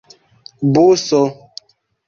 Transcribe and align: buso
buso 0.73 1.21